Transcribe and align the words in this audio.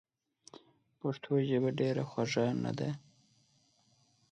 پښتو 0.99 1.31
ژبه 1.47 1.69
ډېره 1.79 2.03
خوږه 2.09 2.45
نده؟! 2.63 2.89